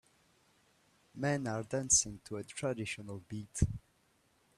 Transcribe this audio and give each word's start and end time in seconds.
Men 1.13 1.45
are 1.45 1.61
dancing 1.61 2.21
to 2.25 2.37
a 2.37 2.43
traditional 2.43 3.19
beat. 3.29 3.61